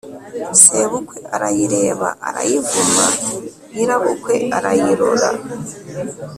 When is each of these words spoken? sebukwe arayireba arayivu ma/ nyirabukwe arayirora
sebukwe 0.61 1.19
arayireba 1.35 2.07
arayivu 2.27 2.79
ma/ 2.95 3.07
nyirabukwe 3.73 4.33
arayirora 4.57 5.29